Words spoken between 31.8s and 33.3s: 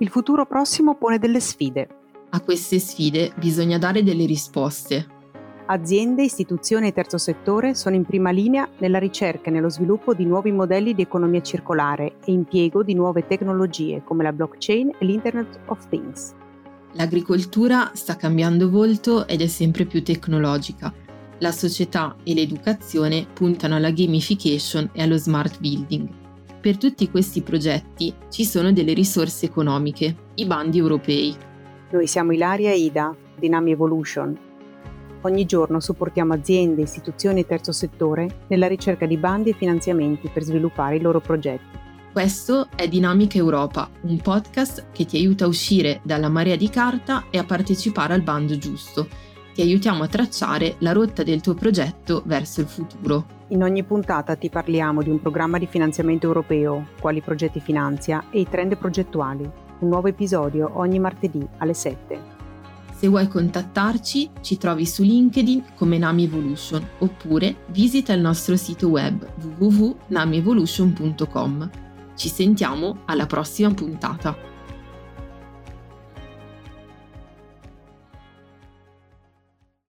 Noi siamo Ilaria e Ida,